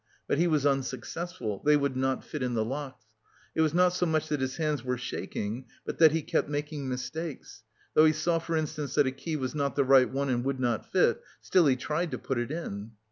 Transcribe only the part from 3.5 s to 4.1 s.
It was not so